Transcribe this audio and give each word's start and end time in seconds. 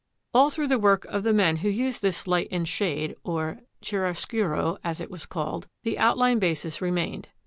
]All 0.33 0.49
through 0.49 0.69
the 0.69 0.79
work 0.79 1.05
of 1.05 1.21
the 1.21 1.31
men 1.31 1.57
who 1.57 1.69
used 1.69 2.01
this 2.01 2.25
light 2.25 2.47
and 2.49 2.67
shade 2.67 3.15
(or 3.23 3.59
chiaroscuro, 3.83 4.79
as 4.83 4.99
it 4.99 5.11
was 5.11 5.27
called) 5.27 5.67
the 5.83 5.99
outline 5.99 6.39
basis 6.39 6.81
remained. 6.81 7.27